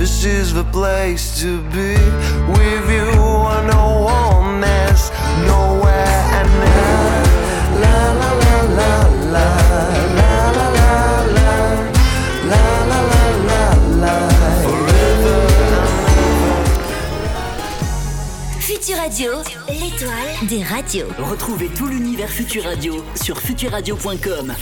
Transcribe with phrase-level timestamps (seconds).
[0.00, 1.92] this is the place to be
[2.56, 3.12] with you.
[3.54, 5.10] I know one is
[5.44, 7.22] nowhere and now.
[7.82, 8.92] La la la la
[9.34, 9.48] la
[10.18, 10.94] la la la la
[12.48, 13.64] la la la la
[14.02, 14.14] la
[14.64, 15.42] forever.
[18.58, 19.30] Futur Radio,
[19.68, 21.08] l'étoile des radios.
[21.18, 24.54] Retrouvez tout l'univers Futur Radio sur futurradio.com.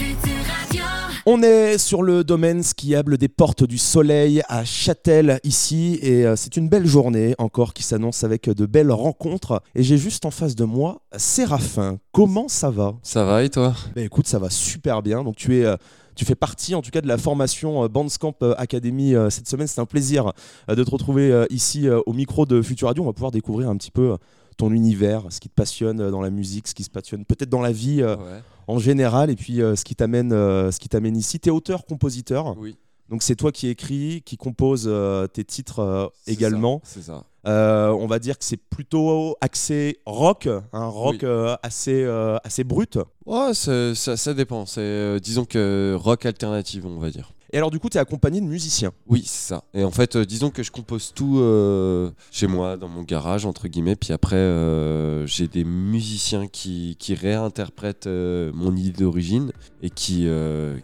[1.31, 6.35] On est sur le domaine skiable des Portes du Soleil à Châtel ici et euh,
[6.35, 10.31] c'est une belle journée encore qui s'annonce avec de belles rencontres et j'ai juste en
[10.31, 11.99] face de moi Séraphin.
[12.13, 12.95] Comment ça va?
[13.03, 13.75] Ça va et toi?
[13.95, 15.23] Ben écoute, ça va super bien.
[15.23, 15.75] Donc tu es euh,
[16.15, 19.67] tu fais partie en tout cas de la formation euh, Bandscamp Academy cette semaine.
[19.67, 20.33] C'est un plaisir
[20.67, 23.03] de te retrouver ici au micro de Futur Radio.
[23.03, 24.17] On va pouvoir découvrir un petit peu
[24.57, 27.61] ton univers, ce qui te passionne dans la musique, ce qui se passionne peut-être dans
[27.61, 28.41] la vie Ouais.
[28.69, 31.39] En général et puis euh, ce qui t'amène euh, ce qui t'amène ici.
[31.39, 32.55] Tu es auteur-compositeur.
[32.57, 32.77] Oui.
[33.09, 36.79] Donc c'est toi qui écris, qui compose euh, tes titres également.
[36.83, 37.23] C'est ça.
[37.47, 41.19] Euh, on va dire que c'est plutôt axé rock, un rock Oui.
[41.23, 42.99] euh, assez, euh, assez brut.
[43.25, 44.65] Ouais, ça, ça, dépend.
[44.67, 47.31] C'est, disons que rock alternative, on va dire.
[47.51, 48.91] Et alors du coup, tu es accompagné de musiciens.
[49.07, 49.63] Oui, c'est ça.
[49.73, 53.45] Et en fait, euh, disons que je compose tout euh, chez moi, dans mon garage,
[53.45, 53.95] entre guillemets.
[53.95, 60.27] Puis après, euh, j'ai des musiciens qui, qui réinterprètent mon idée d'origine et qui,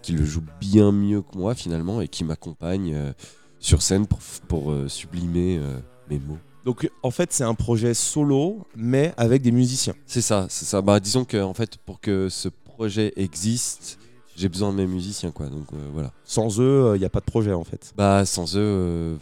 [0.02, 3.14] qui le jouent bien mieux que moi, finalement, et qui m'accompagnent
[3.60, 5.60] sur scène pour, pour sublimer
[6.10, 6.38] mes mots.
[6.66, 9.94] Donc en fait, c'est un projet solo, mais avec des musiciens.
[10.08, 10.82] C'est ça, c'est ça.
[10.82, 14.00] Bah, disons que en fait, pour que ce projet existe,
[14.36, 15.48] j'ai besoin de mes musiciens, quoi.
[15.48, 16.12] Donc euh, voilà.
[16.26, 17.94] Sans eux, il n'y a pas de projet en fait.
[17.98, 19.16] Bah, sans eux, euh,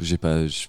[0.00, 0.68] j'ai pas, j'ai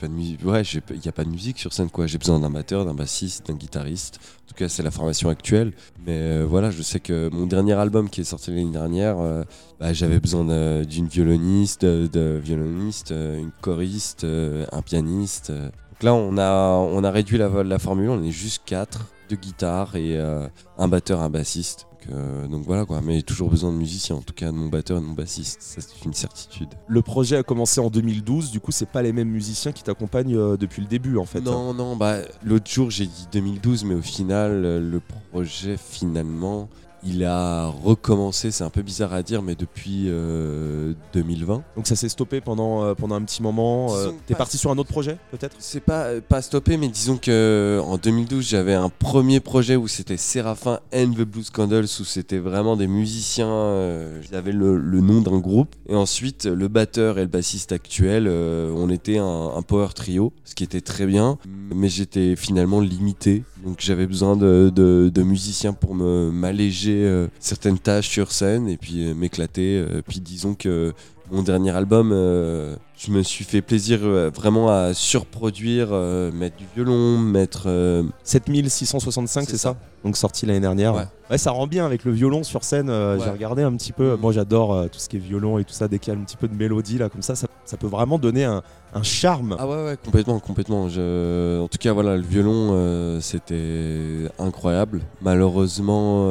[0.00, 0.44] pas de musique.
[0.44, 2.06] Ouais, il y a pas de musique sur scène, quoi.
[2.06, 4.18] J'ai besoin d'un batteur, d'un bassiste, d'un guitariste.
[4.44, 5.72] En tout cas, c'est la formation actuelle.
[6.04, 9.44] Mais euh, voilà, je sais que mon dernier album qui est sorti l'année dernière, euh,
[9.78, 10.44] bah, j'avais besoin
[10.84, 15.50] d'une violoniste, de, violoniste, euh, une choriste, euh, un pianiste.
[15.50, 15.64] euh.
[15.66, 18.10] Donc là, on a, on a réduit la, la formule.
[18.10, 21.86] On est juste quatre, deux guitares et euh, un batteur, un bassiste.
[21.90, 24.56] Donc, euh, donc voilà quoi, mais j'ai toujours besoin de musiciens, en tout cas de
[24.56, 26.68] mon batteur et de mon bassiste, ça c'est une certitude.
[26.86, 30.36] Le projet a commencé en 2012, du coup, c'est pas les mêmes musiciens qui t'accompagnent
[30.36, 31.40] euh, depuis le début en fait.
[31.40, 36.68] Non, non, bah l'autre jour j'ai dit 2012, mais au final, le projet finalement,
[37.06, 41.62] il a recommencé, c'est un peu bizarre à dire, mais depuis euh, 2020.
[41.76, 43.94] Donc ça s'est stoppé pendant, euh, pendant un petit moment.
[43.94, 45.56] euh, T'es parti sur un autre projet peut-être?
[45.58, 49.88] C'est pas, euh, pas stoppé, mais disons que en 2012, j'avais un premier projet où
[49.88, 55.00] c'était Séraphin and the Blues Candles, où c'était vraiment des musiciens, euh, avaient le, le
[55.00, 55.74] nom d'un groupe.
[55.88, 60.32] Et ensuite, le batteur et le bassiste actuel, euh, on était un, un power trio,
[60.44, 61.38] ce qui était très bien,
[61.74, 63.44] mais j'étais finalement limité.
[63.64, 68.68] Donc j'avais besoin de, de- de musiciens pour me m'alléger euh, certaines tâches sur scène
[68.68, 69.78] et puis euh, m'éclater.
[69.78, 70.92] Euh, puis disons que
[71.30, 76.56] mon dernier album, euh, je me suis fait plaisir euh, vraiment à surproduire, euh, mettre
[76.56, 77.64] du violon, mettre.
[77.66, 79.76] euh, 7665, c'est C'est ça, ça.
[80.04, 80.94] Donc sorti l'année dernière.
[80.94, 81.02] Ouais.
[81.30, 82.86] Ouais, ça rend bien avec le violon sur scène.
[82.88, 84.12] J'ai regardé un petit peu.
[84.12, 84.20] Mhm.
[84.20, 85.88] Moi, j'adore tout ce qui est violon et tout ça.
[85.88, 87.88] Dès qu'il y a un petit peu de mélodie là, comme ça, ça, ça peut
[87.88, 88.62] vraiment donner un,
[88.94, 89.56] un charme.
[89.58, 90.88] Ah ouais, ouais, complètement, complètement.
[90.88, 91.60] Je...
[91.60, 95.00] En tout cas, voilà, le violon, c'était incroyable.
[95.22, 96.26] Malheureusement,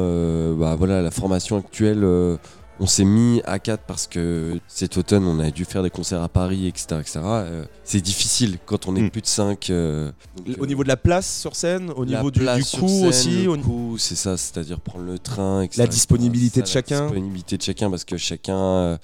[0.56, 2.02] bah, voilà, la formation actuelle,
[2.78, 6.22] on s'est mis à 4 parce que cet automne, on a dû faire des concerts
[6.22, 6.86] à Paris, etc.
[7.00, 7.20] etc.
[7.24, 9.10] Euh, c'est difficile quand on est Mm.
[9.10, 9.70] plus de 5.
[10.58, 13.46] Au niveau de la place sur scène, au niveau du, du coût aussi.
[13.48, 15.80] au- coup, c'est ça, c'est-à-dire prendre le train, etc.
[15.82, 17.00] La disponibilité de Ça, chacun.
[17.00, 18.56] La disponibilité de chacun, parce que chacun.
[18.58, 18.98] euh,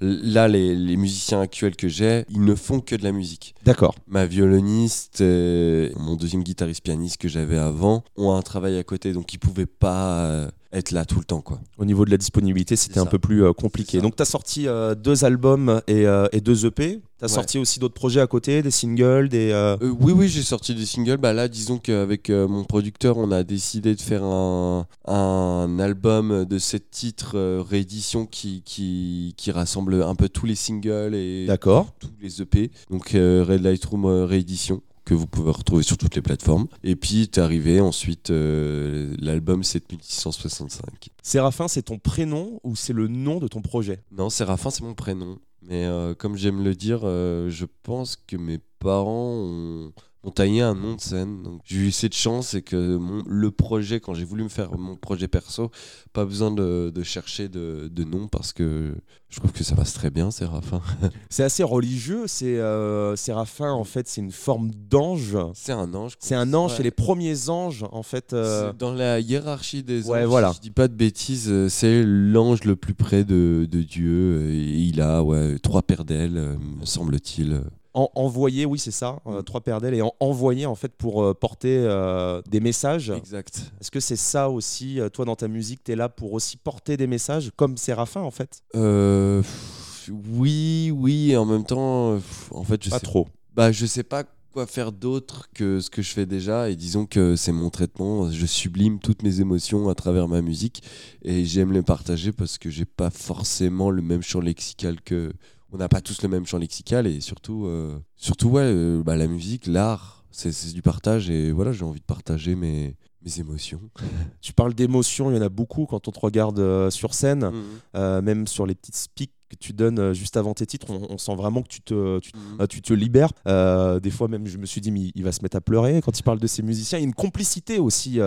[0.00, 3.54] là, les, les musiciens actuels que j'ai, ils ne font que de la musique.
[3.64, 3.94] D'accord.
[4.06, 9.12] Ma violoniste, et mon deuxième guitariste pianiste que j'avais avant, ont un travail à côté,
[9.12, 11.60] donc ils pouvaient pas euh, être là tout le temps, quoi.
[11.78, 14.00] Au niveau de la disponibilité, c'était un peu plus euh, compliqué.
[14.00, 17.00] Donc, tu as sorti euh, deux albums et, euh, et deux EP.
[17.18, 17.32] Tu as Ouais.
[17.34, 19.76] sorti aussi d'autres projets à côté, des singles, des.
[20.00, 21.16] oui, oui, j'ai sorti des singles.
[21.16, 26.58] Bah là, disons qu'avec mon producteur, on a décidé de faire un, un album de
[26.58, 27.38] sept titres
[27.70, 31.94] réédition qui, qui, qui rassemble un peu tous les singles et D'accord.
[31.98, 32.70] tous les EP.
[32.90, 36.66] Donc Red Lightroom euh, réédition que vous pouvez retrouver sur toutes les plateformes.
[36.82, 41.08] Et puis est arrivé ensuite euh, l'album 7665.
[41.22, 44.02] Séraphin, c'est ton prénom ou c'est le nom de ton projet?
[44.10, 45.38] Non, Séraphin, c'est mon prénom.
[45.62, 49.92] Mais euh, comme j'aime le dire, euh, je pense que mes parents ont,
[50.26, 51.42] nom de scène.
[51.42, 54.76] Donc j'ai eu cette chance et que mon- le projet, quand j'ai voulu me faire
[54.76, 55.70] mon projet perso,
[56.12, 58.94] pas besoin de, de chercher de, de nom parce que
[59.28, 60.80] je trouve que ça passe très bien, Séraphin.
[61.30, 62.24] C'est assez religieux.
[62.26, 65.36] C'est euh, Séraphin, en fait, c'est une forme d'ange.
[65.54, 66.14] C'est un ange.
[66.20, 68.32] C'est un ange, c'est les premiers anges, en fait.
[68.32, 70.50] euh, Dans la hiérarchie des Ouais, anges, voilà.
[70.52, 74.42] si je dis pas de bêtises, euh, c'est l'ange le plus près de, de Dieu.
[74.50, 77.62] Et il a ouais, trois paires d'ailes, euh, me semble-t-il.
[77.98, 79.44] En, envoyer, oui, c'est ça, euh, Mm.
[79.44, 83.08] trois paires d'ailes et en, envoyer en fait pour euh, porter euh, des messages.
[83.08, 83.72] Exact.
[83.80, 86.98] Est-ce que c'est ça aussi, toi dans ta musique, tu es là pour aussi porter
[86.98, 88.60] des messages comme Séraphin en fait?
[88.74, 93.28] Euh, pff, oui, oui, et en même temps, pff, en fait, je Pas sais trop.
[93.54, 96.68] Bah, je sais pas quoi faire d'autre que ce que je fais déjà.
[96.68, 98.30] Et disons que c'est mon traitement.
[98.30, 100.82] Je sublime toutes mes émotions à travers ma musique.
[101.22, 105.32] Et j'aime les partager parce que j'ai pas forcément le même champ lexical que.
[105.72, 107.06] On n'a pas tous le même champ lexical.
[107.06, 111.30] Et surtout, euh, surtout ouais, euh, bah, la musique, l'art, c'est du partage.
[111.30, 112.96] Et voilà, j'ai envie de partager mes,
[113.26, 113.80] mes émotions.
[114.40, 117.50] Tu parles d'émotions, il y en a beaucoup quand on te regarde euh, sur scène,
[117.96, 121.18] euh, même sur les petites speaks que tu donnes juste avant tes titres, on, on
[121.18, 123.32] sent vraiment que tu te, tu, euh, tu te libères.
[123.44, 126.18] Des fois même, je me suis dit, mais il va se mettre à pleurer quand
[126.18, 126.98] il parle de ses musiciens.
[126.98, 128.20] Il y a une complicité aussi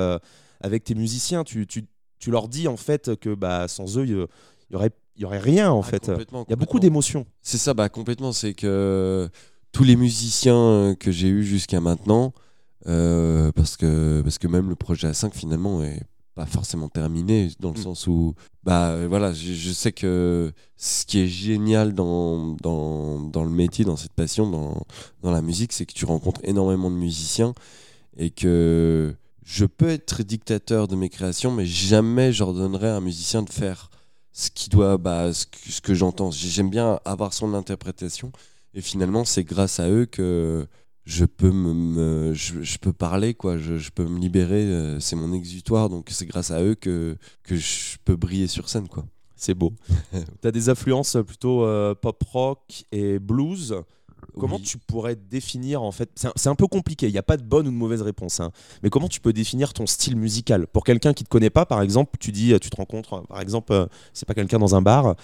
[0.61, 1.43] avec tes musiciens.
[1.43, 1.85] Tu, tu,
[2.19, 4.27] tu leur dis en fait que bah, sans eux,
[4.69, 6.11] il y, aurait, il y aurait rien en Ah, fait.
[6.15, 7.25] Il y a beaucoup d'émotions.
[7.41, 8.31] C'est ça, bah complètement.
[8.31, 9.29] C'est que
[9.71, 12.33] tous les musiciens euh, que j'ai eus jusqu'à maintenant,
[12.87, 16.01] euh, parce, que, parce que même le projet A5 finalement est
[16.35, 17.83] pas forcément terminé, dans le Mm.
[17.83, 18.33] sens où,
[18.63, 23.83] bah voilà, je, je sais que ce qui est génial dans, dans, dans le métier,
[23.83, 24.83] dans cette passion, dans,
[25.21, 27.53] dans la musique, c'est que tu rencontres énormément de musiciens
[28.17, 29.13] et que
[29.43, 33.89] je peux être dictateur de mes créations, mais jamais j'ordonnerai à un musicien de faire
[34.39, 36.31] ce qui doit, bah, ce que, que j'entends.
[36.31, 38.31] J'aime bien avoir son interprétation,
[38.73, 40.65] et finalement, c'est grâce à eux que
[41.05, 43.57] je peux me, me- je, je peux parler, quoi.
[43.57, 44.63] Je, je peux me libérer.
[44.63, 48.69] euh, C'est mon exutoire, donc c'est grâce à eux que que je peux briller sur
[48.69, 49.05] scène, quoi.
[49.35, 49.73] C'est beau.
[50.41, 53.75] tu as des influences plutôt euh, pop rock et blues.
[54.39, 54.61] Comment Oui.
[54.63, 57.37] tu pourrais définir en fait C'est un, c'est un peu compliqué, il n'y a pas
[57.37, 58.39] de bonne ou de mauvaise réponse.
[58.39, 58.51] hein.
[58.83, 60.65] Mais comment tu peux définir ton style musical?
[60.67, 63.71] Pour quelqu'un qui te connaît pas, par exemple, tu dis, tu te rencontres, par exemple,
[63.73, 65.15] euh, c'est pas quelqu'un dans un bar,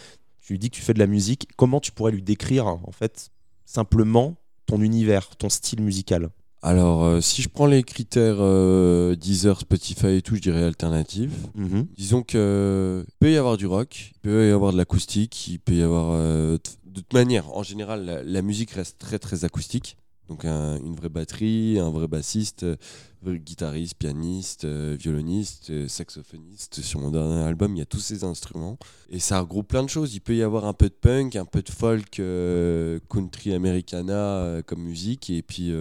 [0.41, 1.47] tu lui dis que tu fais de la musique.
[1.57, 3.29] Comment tu pourrais lui décrire en fait
[3.65, 4.35] simplement
[4.67, 6.29] ton univers, ton style musical?
[6.65, 11.31] Alors, euh, si je prends les critères euh, Deezer, Spotify et tout, je dirais alternative.
[11.53, 11.85] Mhm.
[11.95, 15.75] Disons que peut y avoir du rock, il peut y avoir de l'acoustique, il peut
[15.75, 19.95] y avoir euh, de toute manière, en général, la, la musique reste très très acoustique.
[20.27, 22.65] Donc un- une vraie batterie, un vrai bassiste,
[23.23, 26.81] guitariste, pianiste, violoniste, saxophoniste.
[26.81, 28.79] Sur mon dernier album, il y a tous ces instruments
[29.11, 30.15] et ça regroupe plein de choses.
[30.15, 32.19] Il peut y avoir un peu de punk, un peu de folk,
[33.07, 35.71] country americana comme musique et puis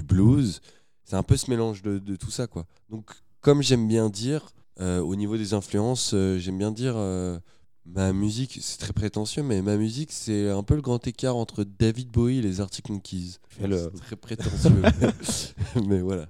[0.00, 0.60] du blues.
[1.04, 2.66] C'est un peu ce mélange de, de tout ça quoi.
[2.88, 3.10] Donc
[3.40, 4.50] comme j'aime bien dire,
[4.80, 7.38] euh, au niveau des influences, euh, j'aime bien dire euh,
[7.86, 11.64] ma musique, c'est très prétentieux, mais ma musique, c'est un peu le grand écart entre
[11.64, 13.36] David Bowie et les Arctic Monkeys.
[13.48, 13.90] Fais-le.
[13.94, 14.82] C'est très prétentieux.
[15.86, 16.26] mais voilà.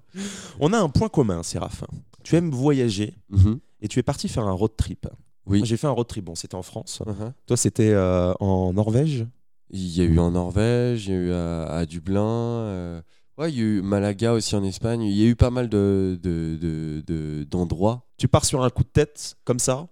[0.61, 1.89] On a un point commun, Séraphin.
[2.23, 3.59] Tu aimes voyager Mhm.
[3.83, 5.07] et tu es parti faire un road trip.
[5.47, 5.63] Oui.
[5.65, 7.03] J'ai fait un road trip, bon, c'était en France.
[7.07, 7.33] Mhm.
[7.47, 7.95] Toi, c'était
[8.41, 9.27] en Norvège?
[9.73, 13.03] Il y a eu en Norvège, il y a eu à, à Dublin.
[13.41, 15.01] Ouais, il y a eu Malaga aussi en Espagne.
[15.03, 18.07] Il y a eu pas mal de, de, de- de- d'endroits.
[18.19, 19.89] Tu pars sur un coup de tête, comme ça?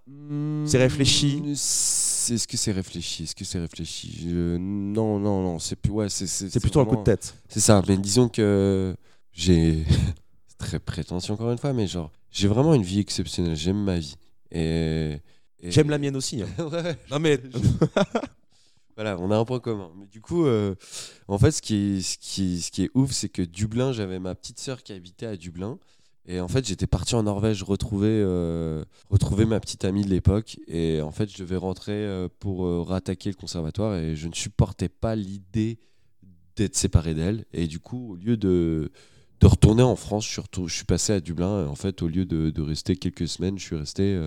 [0.65, 1.41] C'est réfléchi?
[1.51, 3.23] Est-ce que c'est réfléchi?
[3.23, 4.27] Est-ce que c'est réfléchi?
[4.29, 5.57] Je- Non, non, non.
[5.57, 5.91] C'est plus.
[5.91, 6.27] Ouais, c'est.
[6.27, 7.33] C'est plutôt un coup de tête.
[7.47, 8.95] C'est ça, mais disons que
[9.31, 9.83] j'ai.
[10.47, 13.55] c'est très prétentieux encore une fois, mais genre, j'ai vraiment une vie exceptionnelle.
[13.55, 14.15] J'aime ma vie.
[14.51, 15.17] Et.
[15.59, 16.43] et- J'aime la mienne aussi.
[16.43, 16.47] hein.
[16.71, 16.97] ouais.
[17.09, 17.39] Non mais
[18.99, 19.89] Voilà, on a un point commun.
[19.97, 20.75] Mais du coup, euh,
[21.29, 22.03] en fait, ce qui
[22.83, 25.79] est, ouf, c'est que Dublin, j'avais ma petite sœur qui habitait à Dublin.
[26.25, 28.83] Et en fait, j'étais parti en Norvège retrouver, euh,
[29.47, 30.59] ma petite amie de l'époque.
[30.67, 33.95] Et en fait, je devais rentrer euh, pour rattaquer le conservatoire.
[33.95, 35.79] Et je ne supportais pas l'idée
[36.57, 37.45] d'être séparé d'elle.
[37.53, 38.91] Et du coup, au lieu de,
[39.41, 41.63] retourner en France, je suis, je passé à Dublin.
[41.63, 44.19] Et en fait, au lieu de, rester quelques semaines, je suis resté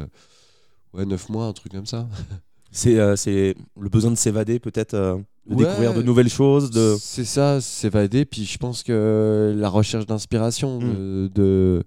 [0.94, 2.08] ouais, 9 mois, un truc comme ça.
[2.72, 5.64] c'est euh, c'est le besoin de s'évader, peut-être, euh, de Ouais.
[5.64, 6.70] découvrir de nouvelles choses.
[6.70, 6.96] De...
[6.98, 8.24] C'est ça, s'évader.
[8.24, 10.82] Puis je pense que la recherche d'inspiration, Mm.
[10.94, 11.82] de, de-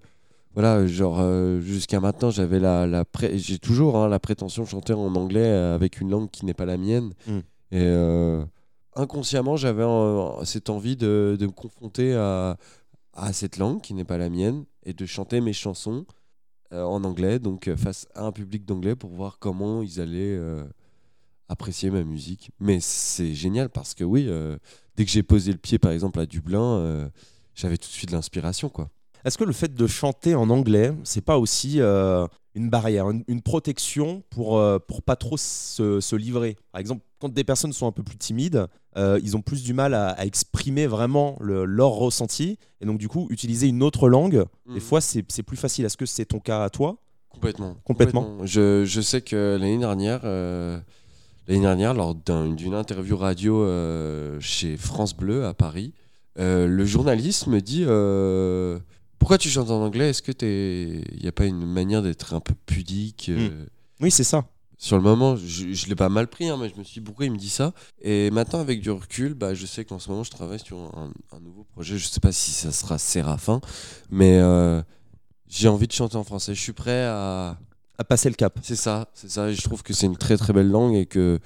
[0.53, 4.67] voilà, genre euh, jusqu'à maintenant, j'avais la, la pré- j'ai toujours hein, la prétention de
[4.69, 7.11] chanter en anglais avec une langue qui n'est pas la mienne.
[7.27, 7.39] Mm.
[7.71, 7.87] Et
[8.95, 9.83] inconsciemment, j'avais
[10.43, 12.57] cette envie de, de me confronter à,
[13.13, 16.05] à cette langue qui n'est pas la mienne et de chanter mes chansons
[16.71, 20.63] en anglais, donc euh, face à un public d'anglais pour voir comment ils allaient euh,
[21.49, 22.51] apprécier ma musique.
[22.59, 24.57] Mais c'est génial parce que oui, euh,
[24.95, 27.09] dès que j'ai posé le pied par exemple à Dublin, euh,
[27.53, 28.89] j'avais tout de suite l'inspiration quoi.
[29.23, 33.23] Est-ce que le fait de chanter en anglais, c'est pas aussi euh, une barrière, une,
[33.27, 37.73] une protection pour, euh, pour pas trop se, se livrer Par exemple, quand des personnes
[37.73, 38.65] sont un peu plus timides,
[38.97, 42.57] euh, ils ont plus du mal à, à exprimer vraiment le- leur ressenti.
[42.81, 45.85] Et donc, du coup, utiliser une autre langue, des fois, c'est plus facile.
[45.85, 46.97] Est-ce que c'est ton cas à toi?
[47.29, 47.75] Complètement.
[47.83, 48.37] Complètement.
[48.45, 50.79] Je, je sais que l'année dernière, euh,
[51.47, 55.93] l'année dernière, lors d'un- d'une interview radio euh, chez France Bleu à Paris,
[56.39, 57.83] euh, le journaliste me dit
[59.19, 60.09] Pourquoi tu chantes en anglais?
[60.09, 63.65] Est-ce que il n'y a pas une manière d'être un peu pudique euh,
[64.01, 64.45] Oui, c'est ça.
[64.77, 67.05] Sur le moment, je, je l'ai pas mal pris, hein, mais je me suis dit
[67.05, 67.73] pourquoi il me dit ça?
[68.01, 71.11] Et maintenant, avec du recul, bah, je sais qu'en ce moment, je travaille sur un,
[71.31, 71.97] un nouveau projet.
[71.97, 73.61] Je sais pas si ça sera Séraphin,
[74.09, 74.81] mais euh,
[75.47, 76.53] j'ai envie de chanter en français.
[76.53, 77.57] Je suis prêt à.
[77.97, 78.59] À passer le cap.
[78.61, 79.49] C'est ça, c'est ça.
[79.49, 81.39] Et je trouve que c'est une très très belle langue et que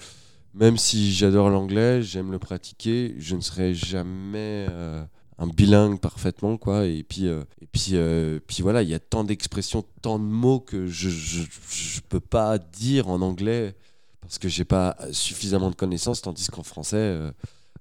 [0.56, 5.04] même si j'adore l'anglais, j'aime le pratiquer, je ne serai jamais euh,
[5.40, 6.86] un bilingue parfaitement, quoi.
[6.86, 10.24] Et puis, euh, et puis, euh, puis voilà, il y a tant d'expressions, tant de
[10.26, 13.76] mots que je je, je peux pas dire en anglais
[14.22, 17.32] parce que j'ai pas suffisamment de connaissances, tandis qu'en français, euh,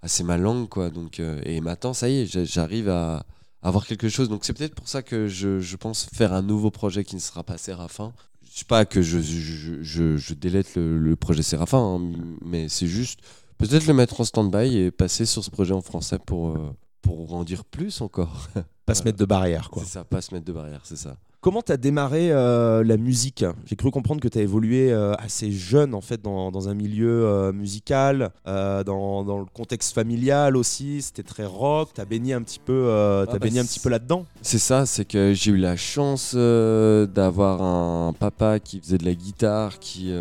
[0.02, 0.90] ah, c'est ma langue, quoi.
[0.90, 3.26] Donc, et maintenant, ça y est, j'a- j'arrive à
[3.62, 4.28] avoir quelque chose.
[4.28, 7.20] Donc c'est peut-être pour ça que je, je pense faire un nouveau projet qui ne
[7.20, 8.12] sera pas Séraphin.
[8.50, 12.12] Je sais pas que je, je, délète le, le projet Séraphin, hein,
[12.44, 13.20] mais c'est juste
[13.58, 16.56] peut-être le mettre en stand-by et passer sur ce projet en français pour,
[17.02, 18.48] pour en dire plus encore.
[18.86, 19.82] Pas se mettre de barrière, quoi.
[19.84, 21.14] C'est ça, pas se mettre de barrière, c'est ça.
[21.40, 23.44] Comment t'as démarré euh, la musique?
[23.64, 27.26] J'ai cru comprendre que t'as évolué euh, assez jeune en fait dans, dans un milieu
[27.26, 31.00] euh, musical, dans, dans le contexte familial aussi.
[31.00, 31.90] C'était très rock.
[31.94, 32.90] T'as baigné un petit peu,
[33.26, 34.26] t'as bah, baigné un petit peu là-dedans?
[34.42, 39.14] C'est ça, c'est que j'ai eu la chance d'avoir un papa qui faisait de la
[39.14, 40.12] guitare, qui,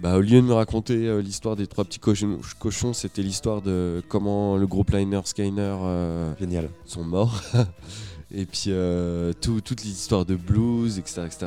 [0.00, 3.62] bah, au lieu de me raconter euh, l'histoire des trois petits cochons, cochons, c'était l'histoire
[3.62, 6.68] de comment le groupe Liner Skyner euh, Génial.
[6.86, 7.42] sont morts.
[8.30, 11.22] Et puis euh, tout- toute l'histoire de blues, etc.
[11.26, 11.46] etc.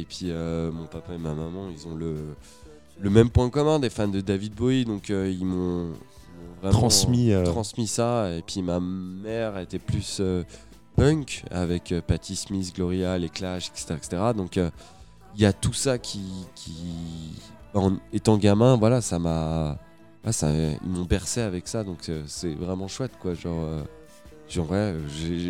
[0.00, 2.14] Et puis euh, mon papa et ma maman, ils ont le,
[3.00, 5.92] le même point commun, des fans de David Bowie, donc ils m'ont
[6.70, 7.32] Transmis.
[7.44, 8.30] transmis ça.
[8.36, 10.22] Et puis ma mère était plus
[10.94, 13.94] punk avec Patti Smith, Gloria, les Clash, etc.
[13.96, 14.22] etc.
[14.36, 14.54] Donc
[15.34, 16.22] il y a tout ça qui,
[16.54, 16.72] qui
[17.74, 19.78] en étant gamin, voilà, ça m'a,
[20.30, 21.84] ça, ils m'ont bercé avec ça.
[21.84, 23.34] Donc euh, c'est vraiment chouette, quoi.
[23.34, 23.82] Genre, euh,
[24.48, 24.94] genre ouais,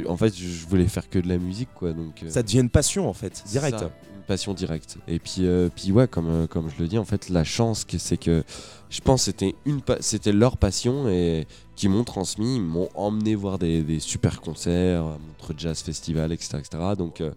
[0.09, 1.93] en fait, je voulais faire que de la musique, quoi.
[1.93, 3.79] Donc euh, ça devient une passion en fait, direct.
[3.79, 4.99] ça, une passion directe.
[5.09, 7.99] Et puis, euh, puis ouais, comme, comme je le dis, en fait, la chance, que
[7.99, 8.45] c'est que
[8.91, 13.59] je pense c'était une c'était leur passion et qui m'ont transmis, ils m'ont emmené voir
[13.59, 16.59] des, des super concerts, à Montreux Jazz Festival, etc.
[16.59, 16.83] etc.
[16.97, 17.33] Donc euh,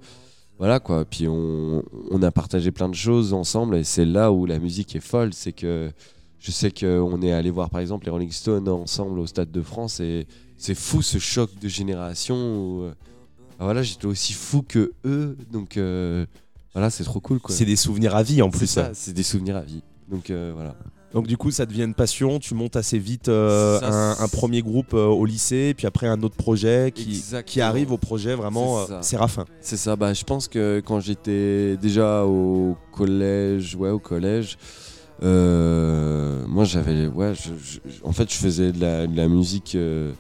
[0.58, 1.06] voilà quoi.
[1.06, 4.96] Puis on, on a partagé plein de choses ensemble et c'est là où la musique
[4.96, 5.34] est folle.
[5.34, 5.92] C'est que
[6.40, 9.62] je sais qu'on est allé voir par exemple les Rolling Stones ensemble au Stade de
[9.62, 12.94] France et c'est fou ce choc de génération où euh,
[13.60, 15.38] voilà, j'étais aussi fou que eux.
[15.52, 16.26] Donc euh,
[16.74, 17.54] voilà, c'est trop cool quoi.
[17.54, 18.68] C'est des souvenirs à vie en plus.
[18.68, 19.82] ça, c'est des souvenirs à vie.
[20.10, 20.76] Donc euh, voilà.
[21.16, 22.40] Donc du coup, ça devient une passion.
[22.40, 26.22] Tu montes assez vite euh, Ça, un, premier groupe euh, au lycée, puis après un
[26.24, 29.02] autre projet qui, arrive au projet vraiment C'est euh.
[29.02, 29.46] Séraphin.
[29.62, 34.58] C'est ça, bah, je pense que quand j'étais déjà au collège, ouais, au collège,
[35.22, 40.12] moi j'avais, ouais, je- je- en fait je faisais de la, de la musique, je,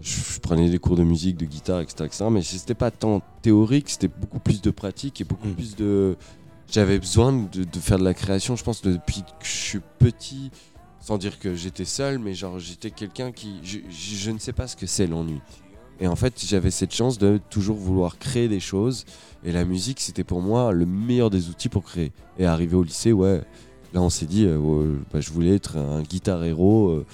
[0.00, 2.04] je prenais des cours de musique, de guitare, etc.
[2.06, 2.24] etc.
[2.30, 5.54] mais c'était pas tant théorique, c'était beaucoup plus de pratique et beaucoup Mm.
[5.54, 6.16] plus de.
[6.70, 10.50] J'avais besoin de, faire de la création, je pense, depuis que je suis petit,
[11.00, 13.60] sans dire que j'étais seul, mais genre j'étais quelqu'un qui.
[13.62, 15.40] Je, ne sais pas ce que c'est l'ennui.
[15.98, 19.06] Et en fait, j'avais cette chance de toujours vouloir créer des choses.
[19.44, 22.12] Et la musique, c'était pour moi le meilleur des outils pour créer.
[22.38, 23.42] Et arrivé au lycée, ouais,
[23.94, 27.06] là on s'est dit, euh, bah, je voulais être un guitar héros euh,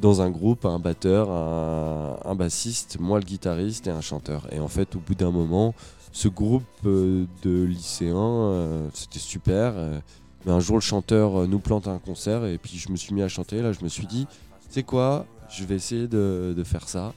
[0.00, 4.46] dans un groupe, un batteur, un bassiste, moi le guitariste et un chanteur.
[4.52, 5.74] Et en fait, au bout d'un moment,
[6.16, 9.74] ce groupe euh, de lycéens, euh, c'était super.
[9.76, 10.00] euh,
[10.46, 13.22] mais un jour, le chanteur nous plante un concert et puis je me suis mis
[13.22, 13.60] à chanter.
[13.60, 14.26] Là, je me suis dit,
[14.70, 17.12] c'est quoi Je vais essayer de, faire ça,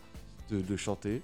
[0.52, 1.22] de, chanter.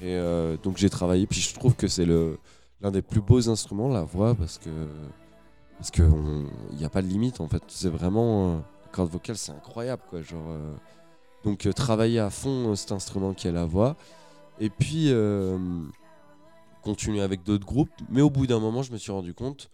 [0.00, 0.16] Et
[0.62, 1.26] donc j'ai travaillé.
[1.26, 4.70] Puis je trouve que c'est l'un des plus beaux instruments, la voix, parce que
[5.78, 6.02] parce que
[6.70, 7.62] il n'y a pas de limite en fait.
[7.66, 10.22] C'est vraiment la corde vocale, c'est incroyable quoi.
[10.22, 10.46] Genre
[11.44, 13.96] donc travailler à fond cet instrument qui est la voix.
[14.60, 15.12] Et puis
[16.86, 17.90] continuer avec d'autres groupes.
[18.08, 19.70] Mais au bout d'un moment, je me suis rendu compte.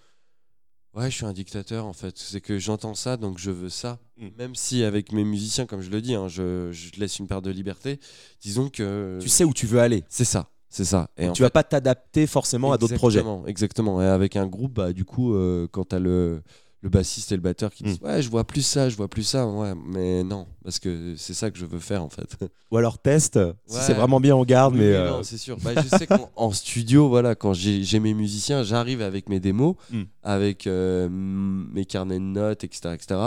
[0.94, 2.18] Ouais, je suis un dictateur en fait.
[2.18, 3.98] C'est que j'entends ça, donc je veux ça.
[4.16, 4.28] Mm.
[4.38, 7.42] Même si avec mes musiciens, comme je le dis, hein, je, je laisse une part
[7.42, 8.00] de liberté.
[8.40, 10.04] Disons que Tu sais où tu veux aller.
[10.08, 11.10] c'est ça, c'est ça.
[11.16, 13.20] Et en tu vas pas t'adapter forcément à d'autres projets.
[13.20, 14.02] Exactement, Exactement.
[14.02, 16.42] Et avec un groupe, bah, du coup, euh, quand t'as le,
[16.82, 18.06] le bassiste et le batteur qui disent Mm.
[18.06, 19.46] Ouais, je vois plus ça, je vois plus ça.
[19.46, 22.36] Ouais, mais non, parce que c'est ça que je veux faire en fait.
[22.72, 25.56] Ou alors test, si c'est vraiment bien en garde, Oui, mais euh, non, c'est sûr.
[25.62, 29.76] Bah, je sais qu'en en studio, voilà, quand j'ai mes musiciens, j'arrive avec mes démos,
[29.90, 30.02] Mm.
[30.22, 33.20] avec euh, mes carnets de notes, etc., etc.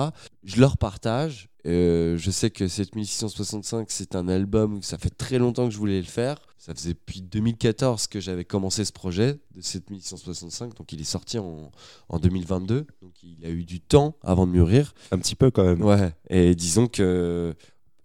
[0.43, 1.50] je leur partage.
[1.67, 5.97] Euh, je sais que 7665, c'est un album, ça fait très longtemps que je voulais
[5.97, 6.38] le faire.
[6.65, 11.38] Ça faisait depuis 2014 que j'avais commencé ce projet de 7665, donc il est sorti
[11.38, 11.72] en,
[12.10, 12.88] en 2022.
[13.03, 14.95] Donc il a eu du temps avant de mûrir.
[15.12, 15.84] Un petit peu quand même.
[15.84, 17.53] Ouais, et disons que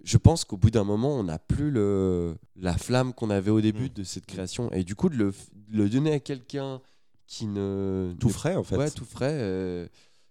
[0.05, 3.63] je pense qu'au bout d'un moment, on n'a plus le, la flamme qu'on avait au
[3.63, 3.95] début Mm.
[3.95, 4.71] de cette création.
[4.73, 5.33] Et du coup, de le,
[5.71, 6.83] de le donner à quelqu'un
[7.27, 8.15] qui ne.
[8.21, 8.77] Tout ne- frais en fait.
[8.77, 9.87] Ouais, tout frais, euh,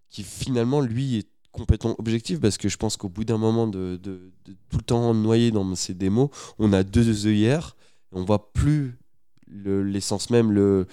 [0.10, 4.00] qui finalement, lui, est complètement objectif parce que je pense qu'au bout d'un moment de,
[4.04, 7.76] de- de tout le temps noyé dans ces démos, on a deux œillères,
[8.12, 8.98] on voit plus
[9.48, 10.88] le- l'essence même, le,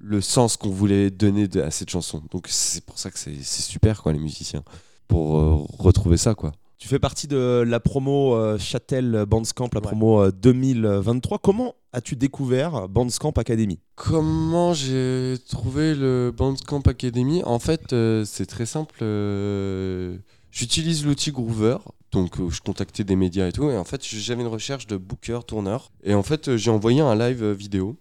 [0.00, 2.22] le sens qu'on voulait donner de- à cette chanson.
[2.30, 4.62] Donc c'est pour ça que c'est super, quoi, les musiciens,
[5.08, 6.52] pour euh, retrouver ça, quoi.
[6.78, 9.86] Tu fais partie de la promo euh, Châtel Bandscamp, la Ouais.
[9.86, 11.38] promo euh, 2023.
[11.38, 18.46] Comment as-tu découvert Bandscamp Academy Comment j'ai trouvé le Bandcamp Academy En fait, euh, c'est
[18.46, 18.96] très simple.
[19.02, 20.16] euh,
[20.50, 21.76] J'utilise l'outil Groover.
[22.12, 23.70] Donc, euh, je contactais des médias et tout.
[23.70, 25.90] Et en fait, j'avais une recherche de booker, tourneur.
[26.04, 27.96] Et en fait, euh, j'ai envoyé un live euh, vidéo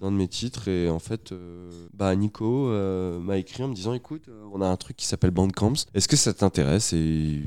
[0.00, 0.68] d'un de, mes titres.
[0.68, 1.32] Et en fait,
[1.94, 2.68] bah, Nico
[3.20, 5.86] m'a écrit en me disant Écoute, on a un truc qui s'appelle Bandcamps.
[5.94, 6.92] Est-ce que ça t'intéresse?
[6.92, 7.42] Et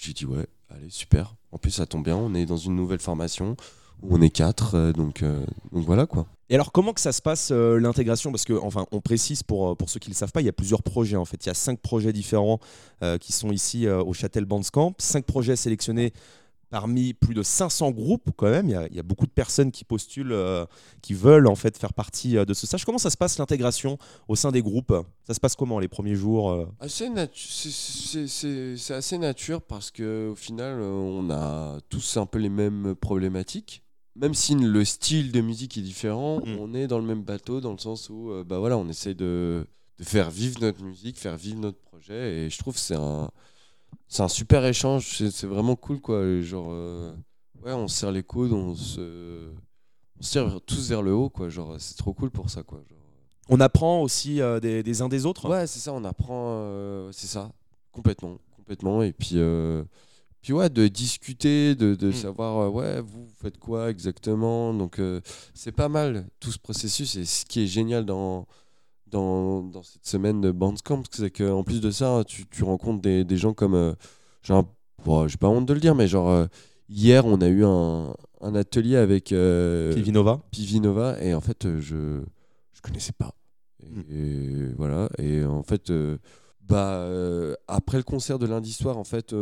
[0.00, 1.36] j'ai dit Ouais, allez, super.
[1.52, 2.16] En plus, ça tombe bien.
[2.16, 3.56] On est dans une nouvelle formation
[4.02, 4.74] où on est quatre.
[4.74, 6.26] euh, donc, euh, donc voilà quoi.
[6.48, 8.32] Et alors, comment que ça se passe euh, l'intégration?
[8.32, 10.48] Parce que, enfin, on précise pour, pour ceux qui ne le savent pas, il y
[10.48, 11.44] a plusieurs projets en fait.
[11.44, 12.58] Il y a cinq projets différents
[13.04, 14.94] euh, qui sont ici euh, au Châtel Bandscamp.
[14.98, 16.12] Cinq projets sélectionnés
[16.68, 18.68] parmi plus de 500 groupes quand même.
[18.68, 20.64] Il y a, il y a beaucoup de personnes qui postulent, euh,
[21.02, 22.84] qui veulent en fait faire partie euh, de ce stage.
[22.84, 24.92] Comment ça se passe l'intégration au sein des groupes?
[25.26, 26.66] Ça se passe comment les premiers jours euh?
[26.80, 32.26] Natu- c'est- c'est- c'est c'est assez nature parce que au final on a tous un
[32.26, 33.82] peu les mêmes problématiques.
[34.16, 36.56] Même si le style de musique est différent, Mm.
[36.58, 39.14] on est dans le même bateau dans le sens où euh, bah voilà, on essaie
[39.14, 39.66] de,
[39.98, 43.30] de faire vivre notre musique, faire vivre notre projet et je trouve que c'est un
[44.08, 47.12] c'est un super échange, c'est vraiment cool quoi, genre euh,
[47.64, 49.50] ouais, on se serre les coudes, on se
[50.18, 52.78] on se tire tous vers le haut quoi, genre c'est trop cool pour ça quoi,
[52.88, 52.98] genre.
[53.48, 55.48] On apprend aussi euh, des, des uns des autres?
[55.48, 57.50] Ouais, c'est ça, on apprend, euh, c'est ça,
[57.90, 59.02] complètement, complètement.
[59.02, 59.82] Et puis, euh,
[60.42, 62.12] puis ouais, de discuter, de, de Mm.
[62.12, 64.72] savoir, euh, ouais, vous, faites quoi exactement?
[64.74, 65.20] Donc, euh,
[65.54, 67.16] c'est pas mal tout ce processus.
[67.16, 68.46] Et ce qui est génial dans,
[69.06, 73.24] dans, dans cette semaine de Bandcamp, c'est qu'en plus de ça, tu, tu rencontres des,
[73.24, 73.92] des gens comme, euh,
[74.42, 74.64] genre,
[75.04, 76.46] bon, j'ai pas honte de le dire, mais genre, euh,
[76.88, 79.34] hier, on a eu un, un atelier avec
[79.94, 82.20] Pivinova Pivinova et en fait je
[82.72, 83.34] je connaissais pas
[83.82, 84.04] et, Mm.
[84.10, 85.92] et voilà et en fait
[86.60, 87.06] bah
[87.68, 89.34] après le concert de lundi soir en fait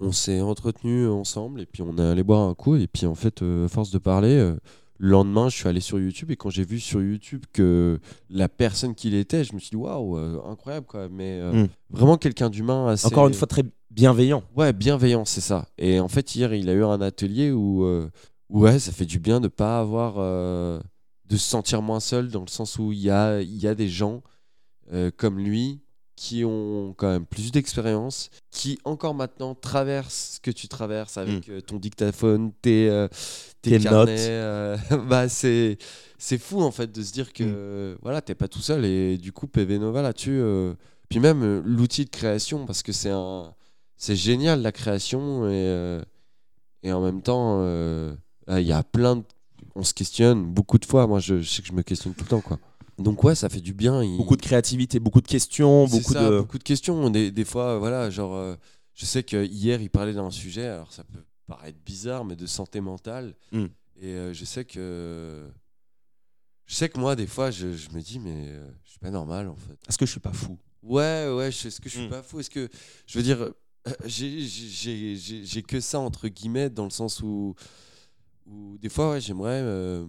[0.00, 3.14] on s'est entretenu ensemble et puis on est allé boire un coup et puis en
[3.14, 4.56] fait euh, à force de parler euh,
[4.98, 7.98] le lendemain je suis allé sur YouTube et quand j'ai vu sur YouTube que
[8.30, 11.68] la personne qu'il était je me suis dit waouh euh, incroyable quoi mais euh, Mm.
[11.90, 14.42] vraiment quelqu'un d'humain assez Encore une fois, très bienveillant.
[14.56, 15.66] Ouais, bienveillant, c'est ça.
[15.76, 17.84] Et en fait, hier, il a eu un atelier où,
[18.48, 20.80] ouais, ça fait du bien de pas avoir, de
[21.36, 23.88] se sentir moins seul, dans le sens où il y a, il y a des
[23.88, 24.22] gens
[25.16, 25.80] comme lui
[26.20, 31.48] qui ont quand même plus d'expérience, qui encore maintenant traversent ce que tu traverses avec
[31.48, 33.08] euh, ton dictaphone, tes, euh,
[33.62, 34.12] tes, Tes carnets.
[34.12, 34.20] notes.
[34.28, 34.76] euh,
[35.08, 35.78] bah, c'est,
[36.18, 38.84] c'est fou en fait de se dire que euh, voilà, t'es pas tout seul.
[38.84, 40.74] Et du coup, PV Nova là-dessus, euh,
[41.08, 43.54] puis même l'outil de création, parce que c'est un
[43.96, 46.00] c'est génial la création et,
[46.82, 47.62] et en même temps
[48.48, 49.22] il y a plein de
[49.74, 52.24] on se questionne beaucoup de fois moi je, je sais que je me questionne tout
[52.24, 52.58] le temps quoi
[53.00, 56.30] donc ouais ça fait du bien il- Beaucoup de créativité, beaucoup de questions, beaucoup ça,
[56.30, 56.38] de.
[56.40, 58.54] beaucoup de questions des, des fois voilà genre euh,
[58.94, 62.46] je sais que hier il parlait d'un sujet alors ça peut paraître bizarre mais de
[62.46, 63.64] santé mentale Mm.
[64.00, 65.48] et euh, je sais que
[66.66, 69.10] je sais que moi des fois je, je me dis mais euh, je suis pas
[69.10, 70.58] normal en fait Est-ce que je suis pas fou?
[70.82, 72.10] Ouais, ouais, est-ce que je suis Mm.
[72.10, 72.40] pas fou?
[72.40, 72.66] Est-ce que,
[73.06, 73.52] je veux dire, euh,
[74.06, 77.54] j'ai- que ça, entre guillemets, dans le sens où,
[78.46, 80.06] où des fois, ouais, j'aimerais euh,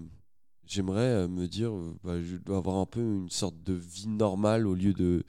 [0.71, 4.07] j'aimerais euh, me dire, euh, bah, je dois avoir un peu une sorte de vie
[4.07, 5.23] normale au lieu de,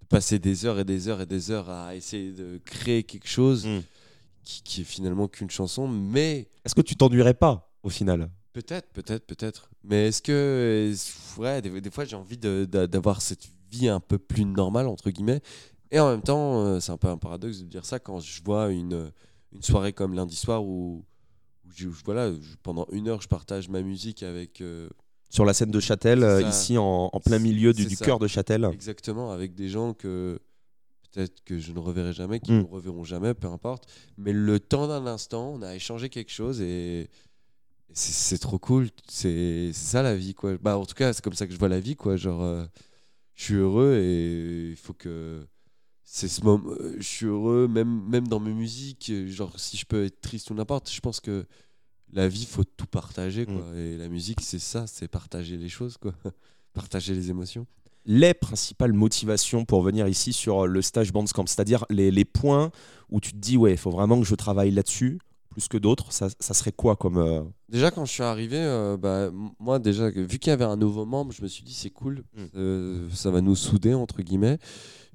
[0.00, 3.28] de passer des heures et des heures et des heures à essayer de créer quelque
[3.28, 3.80] chose Mm.
[4.44, 8.30] qui, qui est finalement qu'une chanson, mais Est-ce que tu t'ennuierais pas au final?
[8.52, 9.70] Peut-être, peut-être, peut-être.
[9.82, 10.92] Mais est-ce que.
[11.38, 15.40] Ouais, des, des fois, j'ai envie d'avoir cette vie un peu plus normale, entre guillemets.
[15.90, 18.42] Et en même temps, euh, c'est un peu un paradoxe de dire ça quand je
[18.42, 19.10] vois une,
[19.54, 21.02] une soirée comme lundi soir où
[21.74, 24.60] je, voilà, je- pendant une heure, je partage ma musique avec.
[24.60, 24.88] euh,
[25.30, 28.26] Sur la scène de Châtel, euh, ici en, en plein milieu du, du cœur de
[28.28, 28.68] Châtel.
[28.72, 30.38] exactement, avec des gens que.
[31.14, 32.56] Peut-être que je ne reverrai jamais, qui Mm.
[32.56, 33.84] ne me reverront jamais, peu importe.
[34.16, 37.10] Mais le temps d'un instant, on a échangé quelque chose et.
[37.94, 40.56] C'est trop cool, c'est c'est ça la vie quoi.
[40.56, 42.16] Bah en tout cas c'est comme ça que je vois la vie quoi.
[42.16, 42.64] Genre euh,
[43.34, 45.46] je suis heureux et il faut que
[46.14, 46.62] c'est ce moment.
[46.78, 49.08] euh, Je suis heureux, même, même dans mes musiques.
[49.10, 51.46] euh, Genre, si je peux être triste ou n'importe, je pense que
[52.12, 53.46] la vie, faut tout partager.
[53.46, 53.64] Quoi.
[53.74, 56.12] Et la musique, c'est ça, c'est partager les choses, quoi.
[56.74, 57.66] partager les émotions.
[58.04, 62.70] les principales motivations pour venir ici sur le stage Bandcamp C'est-à-dire les, les points
[63.10, 66.12] où tu te dis, ouais, il faut vraiment que je travaille là-dessus, plus que d'autres.
[66.12, 67.16] Ça, ça serait quoi comme.
[67.18, 70.76] euh, Déjà, quand je suis arrivé, euh, bah, moi, déjà, vu qu'il y avait un
[70.76, 72.44] nouveau membre, je me suis dit, c'est cool, Mm.
[72.56, 74.58] euh, ça va nous souder, entre guillemets.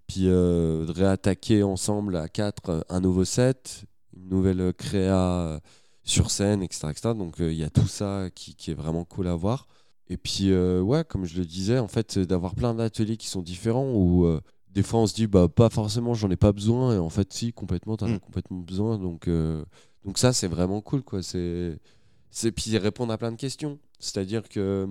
[0.07, 3.83] Puis euh, de réattaquer ensemble à quatre euh, un nouveau set,
[4.15, 5.59] une nouvelle euh, créa euh,
[6.03, 6.87] sur scène, etc.
[6.91, 7.09] etc.
[7.13, 9.67] Donc euh, il y a tout ça qui, qui est vraiment cool à voir.
[10.09, 13.27] Et puis, euh, ouais, comme je le disais, en fait, euh, d'avoir plein d'ateliers qui
[13.27, 14.39] sont différents où euh,
[14.69, 16.95] des fois on se dit, bah, pas forcément, j'en ai pas besoin.
[16.95, 18.19] Et en fait, si, complètement, t'en as Mm.
[18.19, 18.97] complètement besoin.
[18.97, 19.65] Donc, euh,
[20.05, 21.21] donc ça, c'est vraiment cool, quoi.
[21.21, 21.77] C'est
[22.31, 23.79] c'est puis répondre à plein de questions.
[23.99, 24.87] C'est-à-dire que euh,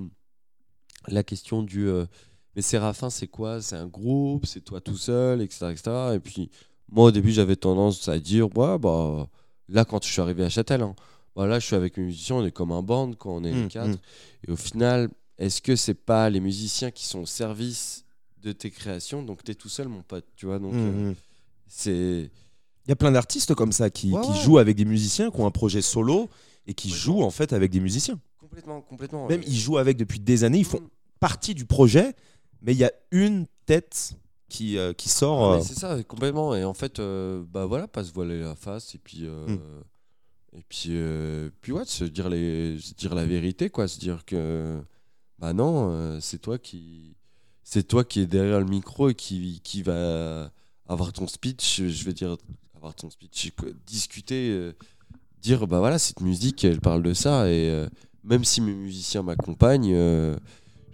[1.09, 2.05] la question du euh,
[2.57, 3.61] mais Séraphin, c'est quoi?
[3.63, 5.91] C'est un groupe C'est toi tout seul, etc., etc.
[6.15, 6.51] Et puis
[6.91, 9.29] moi, au début, j'avais tendance à dire ouais, bah
[9.69, 10.95] là, quand je suis arrivé à Châtel, hein,
[11.37, 13.53] bah, là, je suis avec mes musiciens, on est comme un band quand on est
[13.53, 13.89] les Mm, quatre.
[13.91, 13.99] mm.
[14.49, 18.05] Et au final, est-ce que c'est pas les musiciens qui sont au service
[18.43, 19.23] de tes créations?
[19.23, 20.59] Donc t'es tout seul, mon pote, tu vois?
[20.59, 21.15] Donc mm, euh, mm.
[21.69, 22.31] c'est
[22.87, 24.37] Il y a plein d'artistes comme ça qui, Ouais, qui ouais.
[24.39, 26.31] jouent avec des musiciens, qui ont un projet solo
[26.69, 28.19] et qui jouent en fait avec des musiciens.
[28.41, 29.27] complètement, complètement.
[29.29, 30.81] Même ils jouent avec depuis des années, ils font
[31.21, 32.15] partie du projet,
[32.63, 34.17] mais il y a une tête
[34.49, 35.53] qui, euh, qui sort.
[35.53, 36.55] Ah, euh, c'est ça, complètement.
[36.55, 39.21] Et en fait, euh, bah voilà, pas se voiler la face et puis.
[39.23, 39.59] euh, Mm.
[40.59, 40.99] Et puis,
[41.61, 43.89] puis ouais, se dire, les, se dire la vérité, quoi.
[43.89, 44.81] Se dire que.
[45.39, 47.15] Bah non, c'est toi qui.
[47.63, 50.51] C'est toi qui est derrière le micro et qui, qui va
[50.89, 52.37] avoir ton speech, je vais dire,
[52.75, 53.53] avoir ton speech,
[53.87, 54.73] discuter,
[55.43, 57.51] dire, bah voilà, cette musique, elle parle de ça.
[57.51, 57.87] Et
[58.25, 59.95] même si mes musiciens m'accompagnent,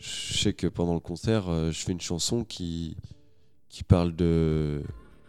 [0.02, 2.96] je sais que pendant le concert, euh, je fais une chanson qui,
[3.68, 4.82] qui parle de,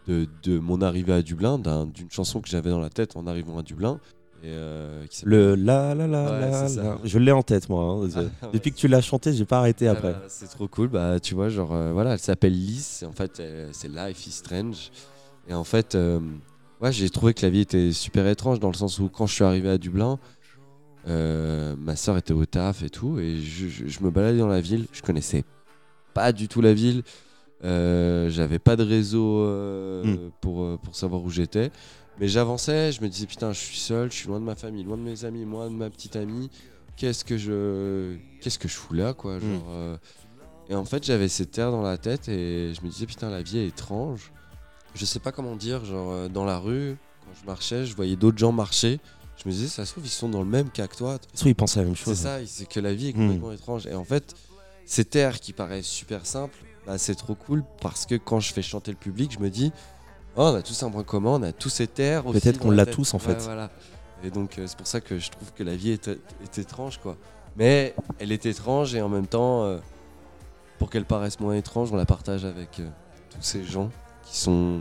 [0.08, 3.26] de, de mon arrivée à Dublin, d'un- d'une chanson que j'avais dans la tête en
[3.26, 4.00] arrivant à Dublin.
[4.42, 6.40] Et, euh, qui Le la la la Ouais,
[6.76, 6.98] la.
[7.04, 7.84] Je l'ai en tête moi.
[7.84, 8.08] hein.
[8.14, 10.12] Ah, ouais, Depuis que tu l'as chanté, j'ai pas arrêté Ah après.
[10.12, 10.88] bah, c'est trop cool.
[10.88, 13.04] Bah, tu vois, genre, euh, voilà, elle s'appelle Liz.
[13.08, 13.40] En fait,
[13.72, 14.90] c'est Life is Strange.
[15.48, 16.20] Et en fait, euh,
[16.80, 19.34] ouais, j'ai trouvé que la vie était super étrange dans le sens où quand je
[19.34, 20.18] suis arrivé à Dublin,
[21.08, 23.18] euh, ma soeur était au taf et tout.
[23.18, 24.86] Et je, je- je me baladais dans la ville.
[24.92, 25.44] Je connaissais
[26.14, 27.02] pas du tout la ville.
[27.64, 30.30] Euh, J'avais pas de réseau euh, Mm.
[30.40, 31.70] pour, pour savoir où j'étais.
[32.20, 34.84] Mais j'avançais, je me disais putain, je suis seul, je suis loin de ma famille,
[34.84, 36.48] loin de mes amis, loin de ma petite amie.
[36.96, 39.96] Qu'est-ce que je qu'est-ce que je fous là quoi, genre, euh,
[40.68, 43.42] Et en fait, j'avais cette terre dans la tête et je me disais putain, la
[43.42, 44.30] vie est étrange.
[44.94, 48.38] Je sais pas comment dire, genre dans la rue, quand je marchais, je voyais d'autres
[48.38, 49.00] gens marcher.
[49.36, 51.18] Je me disais ça se trouve ils sont dans le même cas que toi.
[51.44, 52.18] Ils pensent la même C'est chose.
[52.18, 53.20] ça, c'est que la vie est Mm.
[53.26, 53.86] complètement étrange.
[53.86, 54.34] Et en fait,
[54.86, 58.62] ces terres qui paraissent super simples, bah, c'est trop cool parce que quand je fais
[58.62, 59.72] chanter le public, je me dis,
[60.36, 62.24] oh, on a tous un point commun, on a tous ces terres.
[62.24, 63.38] Peut-être qu'on la tous, en Ouais, fait.
[63.42, 63.70] voilà.
[64.22, 66.98] Et donc, euh, c'est pour ça que je trouve que la vie est, est étrange,
[66.98, 67.16] quoi.
[67.56, 69.78] Mais elle est étrange et en même temps, euh,
[70.78, 72.88] pour qu'elle paraisse moins étrange, on la partage avec euh,
[73.30, 73.90] tous ces gens
[74.24, 74.80] qui sont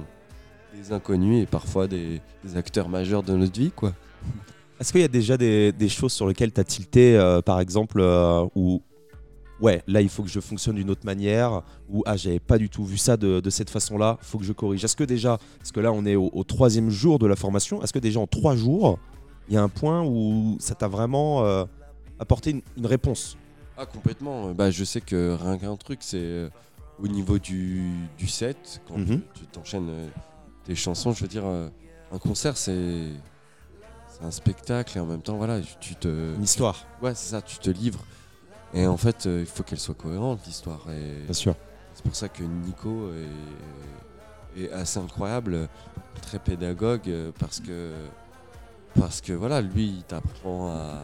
[0.74, 3.94] des inconnus et parfois des, des acteurs majeurs de notre vie, quoi.
[4.80, 7.60] Est-ce qu'il y a déjà des, des choses sur lesquelles tu as tilté, euh, par
[7.60, 8.82] exemple, euh, où
[9.62, 12.70] ouais, là il faut que je fonctionne d'une autre manière, ou ah, j'avais pas du
[12.70, 14.84] tout vu ça de, de cette façon-là, faut que je corrige.
[14.84, 17.82] Est-ce que déjà, parce que là on est au, au troisième jour de la formation,
[17.84, 19.00] est-ce que déjà en trois jours,
[19.48, 21.66] il y a un point où ça t'a vraiment euh,
[22.20, 23.38] apporté une, une réponse?
[23.78, 24.54] Ah complètement.
[24.54, 26.50] Bah, je sais que rien qu'un truc, c'est euh,
[27.00, 29.06] au niveau du, du set, quand Mhm.
[29.34, 29.90] tu- tu t'enchaînes
[30.66, 33.08] tes chansons, je veux dire, un concert, c'est
[34.19, 36.36] c'est un spectacle et en même temps, voilà, tu te...
[36.36, 37.99] Une histoire, Ouais, c'est ça, tu te livres.
[38.73, 40.82] Et en fait, euh, il faut qu'elle soit cohérente, l'histoire.
[40.88, 41.56] Bien sûr.
[41.93, 43.10] c'est pour ça que Nico
[44.56, 45.67] est, est assez incroyable,
[46.21, 47.91] très pédagogue, euh, parce que,
[48.99, 51.02] parce que voilà, lui, il t'apprend à,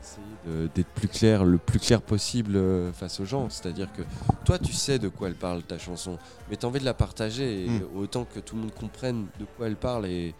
[0.00, 3.48] essayer d'être plus clair, le plus clair possible euh, face aux gens.
[3.50, 4.02] C'est-à-dire que
[4.44, 6.18] toi, tu sais de quoi elle parle, ta chanson,
[6.48, 7.82] mais tu as envie de la partager, et Mm.
[7.96, 10.06] autant que tout le monde comprenne de quoi elle parle.
[10.06, 10.34] Et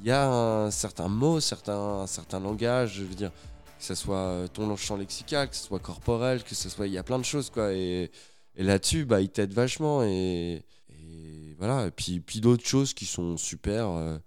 [0.00, 3.30] il y a un certain mot, certain, un certain langage, je veux dire
[3.78, 6.86] que ce soit euh, ton champ lexical, que ce soit corporel, que ce soit.
[6.86, 7.72] Il y a plein de choses, quoi.
[7.72, 8.10] Et,
[8.56, 10.02] et là-dessus, bah, il t'aide vachement.
[10.02, 11.86] Et, et voilà.
[11.86, 14.18] Et puis, puis d'autres choses qui sont super, euh,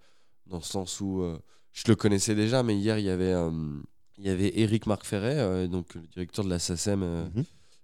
[0.47, 1.37] dans le sens où euh,
[1.71, 3.51] je le connaissais déjà, mais hier, il y avait, euh,
[4.17, 7.31] il y avait Eric Marc Ferret, donc le directeur de la SACEM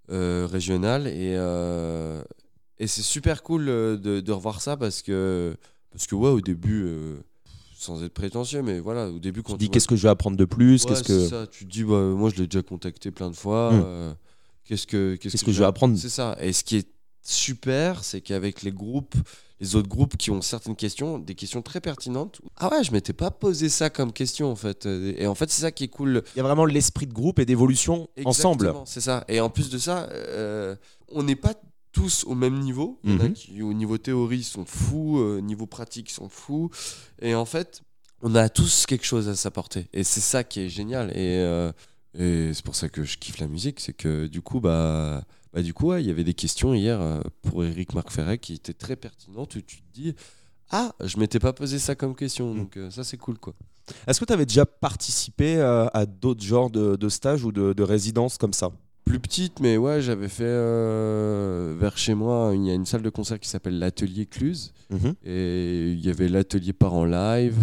[0.10, 1.08] euh, régionale.
[1.08, 1.34] Et,
[2.78, 5.56] et c'est super cool de, de revoir ça parce que,
[5.92, 6.88] parce que ouais, au début.
[7.80, 10.10] Sans être prétentieux, mais voilà, au début, quand Tu dis vois- qu'est-ce que je vais
[10.10, 11.48] apprendre de plus, Ouais, qu'est-ce que ça.
[11.48, 13.72] Tu te dis, bah, moi je l'ai déjà contacté plein de fois.
[13.72, 13.84] Hmm.
[13.86, 14.14] euh,
[14.66, 16.36] qu'est-ce que, Qu'est-ce que je vais apprendre C'est ça.
[16.42, 16.88] Et ce qui est
[17.24, 19.16] super, c'est qu'avec les groupes,
[19.62, 22.42] les autres groupes qui ont certaines questions, des questions très pertinentes.
[22.58, 24.86] Ah ouais, je m'étais pas posé ça comme question en fait.
[24.86, 26.24] Et en fait, c'est ça qui est cool.
[26.36, 28.74] Il y a vraiment l'esprit de groupe et d'évolution ensemble.
[28.86, 29.24] C'est ça.
[29.30, 30.76] Et en plus de ça, euh,
[31.12, 31.54] on n'est pas
[31.92, 33.00] tous au même niveau.
[33.04, 33.34] Il y en a Mhm.
[33.34, 36.70] qui, au niveau théorie, sont fous, euh, niveau pratique, sont fous.
[37.22, 37.82] Et en fait,
[38.22, 39.88] on a tous quelque chose à s'apporter.
[39.94, 41.12] Et c'est ça qui est génial.
[41.12, 41.72] Et, euh,
[42.18, 43.80] et c'est pour ça que je kiffe la musique.
[43.80, 45.24] C'est que du coup, bah,
[45.54, 48.38] bah du coup, ouais, il y avait des questions hier euh, pour Eric Marc Ferret
[48.38, 49.56] qui étaient très pertinentes.
[49.56, 50.14] Où tu te dis,
[50.70, 52.54] ah, je m'étais pas posé ça comme question.
[52.54, 53.54] Donc euh, ça, c'est cool, quoi.
[54.06, 57.84] Est-ce que tu avais déjà participé à d'autres genres de, de stages ou de, de
[57.84, 58.70] résidences comme ça?
[59.10, 63.02] Plus petite, mais ouais, j'avais fait euh, vers chez moi, il y a une salle
[63.02, 64.72] de concert qui s'appelle l'Atelier Cluse.
[65.26, 67.58] Et il y avait l'Atelier Part en live.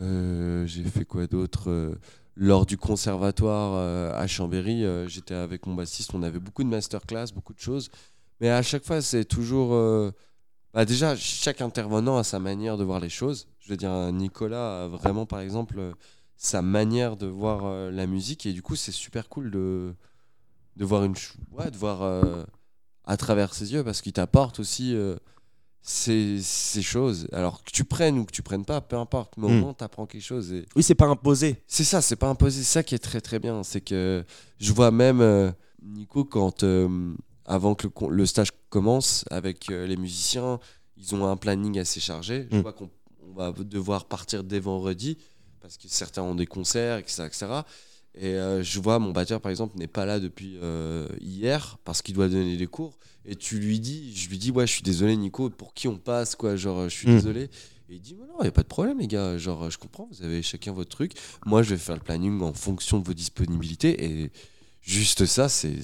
[0.00, 1.96] Euh, J'ai fait quoi d'autre Euh,
[2.36, 7.52] Lors du conservatoire à Chambéry, j'étais avec mon bassiste, on avait beaucoup de masterclass, beaucoup
[7.52, 7.90] de choses.
[8.40, 9.70] Mais à chaque fois, c'est toujours.
[10.72, 13.48] bah déjà, chaque intervenant a sa manière de voir les choses.
[13.58, 15.80] Je veux dire, Nicolas a vraiment, par exemple,
[16.36, 18.46] sa manière de voir la musique.
[18.46, 19.92] Et du coup, c'est super cool de,
[20.80, 21.14] de voir une
[21.52, 22.42] ouais, de voir euh,
[23.04, 25.14] à travers ses yeux parce qu'il t'apporte aussi euh,
[25.82, 29.46] ces, ces choses alors que tu prennes ou que tu prennes pas peu importe mais
[29.46, 29.60] au Mm.
[29.60, 31.62] moins t'apprends quelque chose et Oui, c'est pas imposé.
[31.66, 34.24] c'est ça c'est pas imposé c'est ça qui est très très bien c'est que
[34.58, 35.50] je vois même euh,
[35.82, 36.64] Nico quand
[37.46, 40.58] avant que le, le stage commence avec les musiciens
[40.96, 42.62] ils ont un planning assez chargé je Mm.
[42.62, 42.90] vois qu'on
[43.28, 45.16] on va devoir partir dès vendredi
[45.60, 47.46] parce que certains ont des concerts etc etc
[48.14, 52.02] et euh, je vois mon batteur par exemple n'est pas là depuis euh, hier parce
[52.02, 54.82] qu'il doit donner des cours et tu lui dis je lui dis ouais je suis
[54.82, 57.14] désolé Nico pour qui on passe quoi genre je suis Mm.
[57.14, 57.42] désolé
[57.88, 60.08] et il dit non il y a pas de problème les gars genre je comprends
[60.10, 61.12] vous avez chacun votre truc
[61.46, 64.30] moi je vais faire le planning en fonction de vos disponibilités et
[64.82, 65.76] juste ça c'est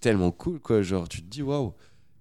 [0.00, 1.72] tellement cool quoi genre tu te dis waouh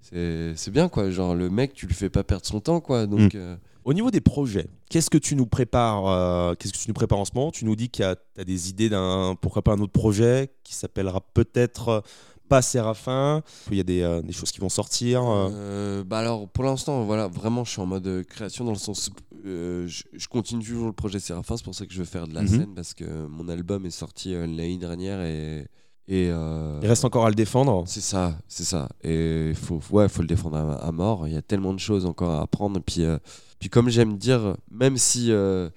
[0.02, 3.06] c'est c'est bien quoi genre le mec tu lui fais pas perdre son temps quoi
[3.06, 3.38] donc Mm.
[3.38, 6.94] euh, Au niveau des projets, qu'est-ce que tu nous prépares euh, Qu'est-ce que tu nous
[6.94, 7.52] prépares en ce moment?
[7.52, 10.52] Tu nous dis qu'il y a as des idées d'un pourquoi pas un autre projet
[10.64, 12.02] qui s'appellera peut-être euh,
[12.50, 13.42] pas Séraphin.
[13.72, 15.22] Il y a des, euh, des choses qui vont sortir.
[15.26, 16.04] euh.
[16.06, 19.10] Bah alors pour l'instant voilà vraiment je suis en mode création dans le sens
[19.44, 22.34] je, je continue toujours le projet Séraphin c'est pour ça que je veux faire de
[22.34, 22.48] la Mhm.
[22.48, 25.68] scène parce que mon album est sorti l'année dernière et
[26.10, 27.84] et euh, Il reste encore à le défendre.
[27.88, 31.34] c'est ça c'est ça et il faut ouais faut le défendre à, à mort il
[31.34, 33.18] y a tellement de choses encore à apprendre puis euh,
[33.60, 35.70] puis comme j'aime dire même si euh,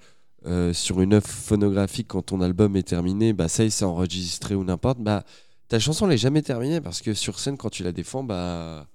[0.73, 4.99] sur une œuvre phonographique quand ton album est terminé bah ça c'est enregistré ou n'importe
[4.99, 5.23] bah
[5.67, 8.87] ta chanson elle est jamais terminée parce que sur scène quand tu la défends bah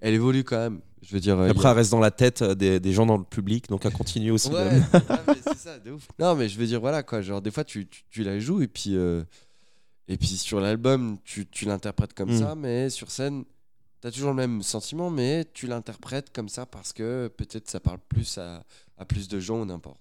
[0.00, 2.78] elle évolue quand même je veux dire a- Après, elle reste dans la tête des,
[2.78, 4.50] des gens dans le public, donc elle continue aussi.
[4.50, 4.82] Ouais,
[5.46, 6.06] c'est ça, de ouf.
[6.18, 7.22] Non, mais je veux dire, voilà, quoi.
[7.22, 8.94] Genre, des fois, tu, tu, tu la joues et puis,
[10.10, 12.38] et puis sur l'album, tu, tu l'interprètes comme Mm.
[12.38, 13.44] ça, mais sur scène,
[14.02, 17.98] t'as toujours le même sentiment, mais tu l'interprètes comme ça parce que peut-être ça parle
[18.08, 18.64] plus à,
[18.98, 20.00] à plus de gens ou n'importe.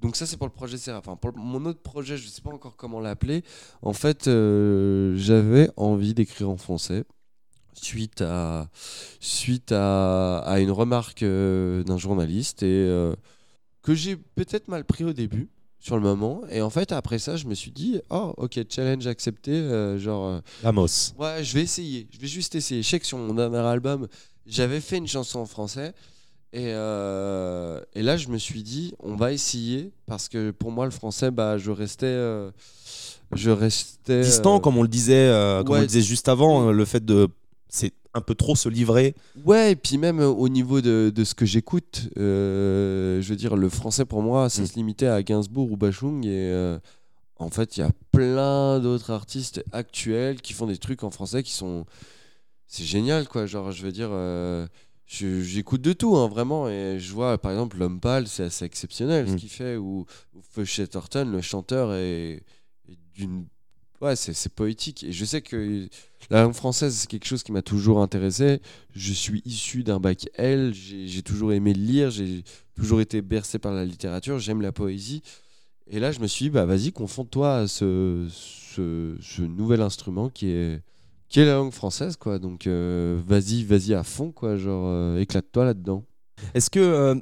[0.00, 1.16] Donc, ça, c'est pour le projet Séraphin.
[1.16, 3.42] Pour le- mon autre projet, je sais pas encore comment l'appeler.
[3.80, 7.04] En fait, euh, j'avais envie d'écrire en français
[7.74, 8.68] suite à,
[9.20, 13.14] suite à, à une remarque euh, d'un journaliste et euh,
[13.82, 15.48] que j'ai peut-être mal pris au début
[15.86, 16.40] sur le moment.
[16.50, 20.26] Et en fait après ça je me suis dit oh ok challenge accepté euh, genre
[20.26, 21.12] euh, Amos.
[21.16, 22.08] ouais je vais essayer.
[22.12, 22.82] Je vais juste essayer.
[22.82, 24.08] Je sais que sur mon dernier album
[24.46, 25.92] j'avais fait une chanson en français.
[26.52, 29.92] Et, euh, et là je me suis dit on va essayer.
[30.06, 32.50] Parce que pour moi le français bah je restais euh,
[33.32, 35.30] je restais Distant, comme on le disait,
[35.64, 37.28] comme on le disait juste avant, le fait de.
[37.68, 39.14] C'est un peu trop se livrer.
[39.44, 43.36] Ouais, et puis même euh, au niveau de, de ce que j'écoute, euh, je veux
[43.36, 44.66] dire, le français pour moi, ça Mm.
[44.66, 46.24] se limitait à Gainsbourg ou Bachung.
[46.24, 46.78] Et euh,
[47.38, 51.42] en fait, il y a plein d'autres artistes actuels qui font des trucs en français
[51.42, 51.84] qui sont.
[52.66, 53.46] C'est génial, quoi.
[53.46, 54.66] Genre, je veux dire, euh,
[55.06, 56.68] j'écoute de tout, hein, vraiment.
[56.68, 59.36] Et je vois, par exemple, L'Homme Pâle, c'est assez exceptionnel ce Mm.
[59.36, 59.76] qu'il fait.
[59.76, 60.06] Ou,
[60.50, 62.42] Feu Chatterton, le chanteur, est,
[62.88, 63.46] est d'une.
[64.00, 65.04] Ouais, c'est poétique.
[65.04, 65.88] Et je sais que
[66.30, 68.60] la langue française, c'est quelque chose qui m'a toujours intéressé.
[68.94, 73.72] Je suis issu d'un bac L, j'ai toujours aimé lire, j'ai toujours été bercé par
[73.72, 75.22] la littérature, j'aime la poésie.
[75.88, 80.48] Et là, je me suis dit, bah vas-y, confonde-toi à ce, ce, nouvel instrument qui
[80.48, 80.82] est,
[81.28, 82.38] qui est la langue française, quoi.
[82.38, 84.56] Donc, euh, vas-y, vas-y à fond, quoi.
[84.56, 86.04] Genre, euh, éclate-toi là-dedans.
[86.54, 87.14] Est-ce que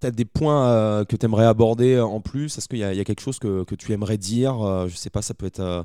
[0.00, 2.56] tu as des points euh, que tu aimerais aborder euh, en plus?
[2.58, 4.60] Est-ce qu'il y, y a quelque chose que, que tu aimerais dire?
[4.62, 5.82] Euh, Je sais pas, ça peut être euh,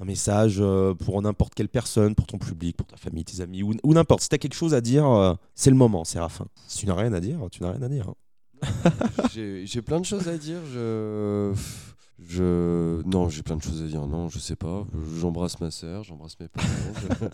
[0.00, 3.62] un message euh, pour n'importe quelle personne, pour ton public, pour ta famille, tes amis,
[3.62, 4.22] ou, n'importe.
[4.22, 6.46] Si tu as quelque chose à dire, euh, c'est le moment, Séraphin.
[6.66, 8.08] Si tu n'as rien à dire, tu n'as rien à dire.
[8.08, 8.14] hein.
[9.32, 10.60] J'ai j'ai plein de choses à dire.
[10.72, 11.52] Je.
[12.26, 13.02] Je...
[13.04, 14.06] Non, j'ai plein de choses à dire.
[14.06, 14.86] Non, je sais pas.
[15.20, 17.30] J'embrasse ma sœur, j'embrasse mes parents.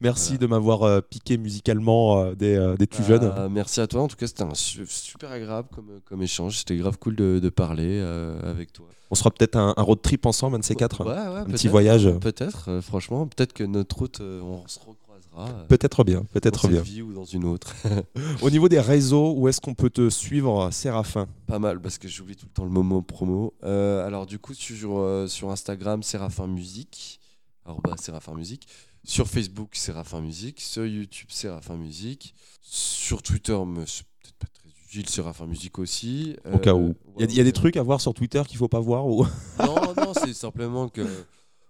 [0.00, 0.38] Merci Voilà.
[0.38, 3.24] de m'avoir euh, piqué musicalement euh, des, euh, des plus jeunes.
[3.36, 4.02] Euh, merci à toi.
[4.02, 6.58] En tout cas, c'était un su- super agréable comme, comme échange.
[6.58, 8.86] C'était grave cool de, de parler euh, avec toi.
[9.10, 11.04] On sera peut-être un, un road trip ensemble, un de ces quatre.
[11.04, 12.08] Ouais, ouais, un petit voyage.
[12.20, 13.26] Peut-être, euh, franchement.
[13.26, 15.48] Peut-être que notre route, euh, on se recroisera.
[15.54, 16.80] euh, Peut-être bien, dans peut-être bien.
[16.80, 17.74] vie ou dans une autre.
[18.42, 21.26] Au niveau des réseaux, où est-ce qu'on peut te suivre, Séraphin?
[21.46, 23.52] Pas mal parce que j'oublie tout le temps le moment promo.
[23.64, 27.20] Euh, alors du coup sur, euh, sur Instagram Séraphin Musique,
[27.66, 28.66] alors bah Séraphin Musique.
[29.04, 35.08] Sur Facebook Séraphin Musique, sur YouTube Séraphin Musique, sur Twitter c'est peut-être pas très utile
[35.08, 36.36] Séraphin Musique aussi.
[36.52, 36.94] Au cas où.
[37.18, 38.80] Il y a, il y a des trucs à voir sur Twitter qu'il faut pas
[38.80, 39.26] voir ou...
[39.58, 41.04] Non non c'est simplement que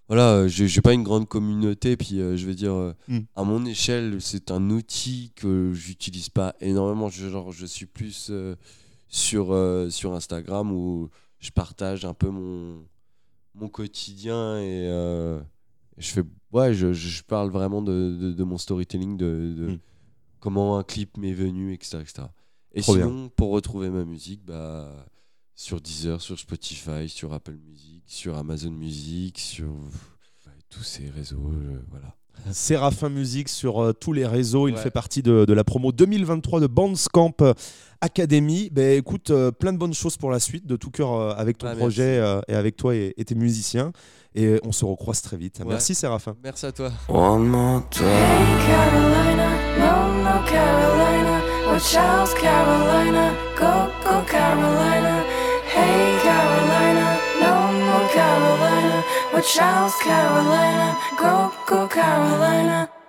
[0.09, 3.21] voilà euh, j'ai pas une grande communauté puis euh, je veux dire euh, Hmm.
[3.35, 8.29] à mon échelle c'est un outil que j'utilise pas énormément je, genre je suis plus
[8.31, 8.55] euh,
[9.09, 11.09] sur euh, sur Instagram où
[11.41, 12.85] je partage un peu mon
[13.55, 15.41] mon quotidien et euh,
[15.99, 19.79] je fais ouais je, je parle vraiment de, de, de mon storytelling de, de Hmm.
[20.41, 22.23] comment un clip m'est venu etc etc
[22.73, 23.07] et Trop bien.
[23.07, 25.07] sinon pour retrouver ma musique bah
[25.55, 31.51] sur Deezer sur Spotify sur Apple Music sur Amazon Music sur ouais, tous ces réseaux
[31.53, 32.17] euh, voilà
[32.51, 34.69] Séraphin Musique sur euh, tous les réseaux.
[34.69, 34.81] Il Ouais.
[34.81, 37.55] fait partie de, de la promo 2023 de Bandscamp euh,
[38.01, 38.69] Academy.
[38.73, 41.59] Ben, écoute, euh, plein de bonnes choses pour la suite, de tout cœur euh, avec
[41.59, 43.93] ton Ah, projet euh, et avec toi et, et tes musiciens.
[44.35, 45.59] Et on se recroise très vite.
[45.61, 45.67] Ouais.
[45.69, 46.35] Merci Séraphin.
[46.43, 48.07] merci à toi One more time.
[48.07, 51.41] Hey Carolina, no, no Carolina,
[51.75, 55.23] out Carolina, go, go Carolina.
[55.77, 56.12] Hey
[59.33, 63.02] no Carolina, watch out Carolina, go, go Carolina.